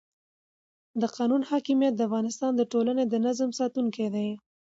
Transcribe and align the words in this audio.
د 1.01 1.03
قانون 1.17 1.41
حاکمیت 1.49 1.93
د 1.95 2.01
افغانستان 2.07 2.51
د 2.55 2.61
ټولنې 2.71 3.03
د 3.07 3.13
نظم 3.25 3.49
ساتونکی 3.59 4.07
دی 4.15 4.29